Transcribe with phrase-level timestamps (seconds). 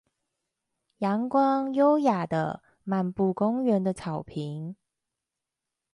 [0.97, 4.75] 陽光優雅地漫步公園的草坪